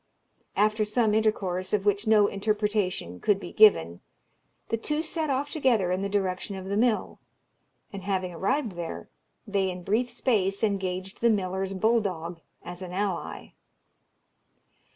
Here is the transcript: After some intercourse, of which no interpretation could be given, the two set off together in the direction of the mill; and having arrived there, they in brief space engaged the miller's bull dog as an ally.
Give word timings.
After 0.55 0.83
some 0.83 1.13
intercourse, 1.13 1.73
of 1.73 1.85
which 1.85 2.07
no 2.07 2.25
interpretation 2.25 3.19
could 3.19 3.39
be 3.39 3.53
given, 3.53 3.99
the 4.69 4.75
two 4.77 5.03
set 5.03 5.29
off 5.29 5.51
together 5.51 5.91
in 5.91 6.01
the 6.01 6.09
direction 6.09 6.55
of 6.55 6.65
the 6.65 6.75
mill; 6.75 7.19
and 7.93 8.01
having 8.01 8.33
arrived 8.33 8.71
there, 8.71 9.09
they 9.45 9.69
in 9.69 9.83
brief 9.83 10.09
space 10.09 10.63
engaged 10.63 11.21
the 11.21 11.29
miller's 11.29 11.75
bull 11.75 12.01
dog 12.01 12.39
as 12.63 12.81
an 12.81 12.93
ally. 12.93 13.49